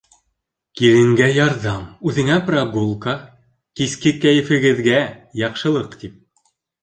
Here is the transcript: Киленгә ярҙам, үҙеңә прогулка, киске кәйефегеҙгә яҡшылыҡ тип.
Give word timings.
Киленгә 0.79 1.25
ярҙам, 1.33 1.83
үҙеңә 2.11 2.37
прогулка, 2.47 3.13
киске 3.81 4.13
кәйефегеҙгә 4.23 4.97
яҡшылыҡ 5.43 5.97
тип. 6.05 6.19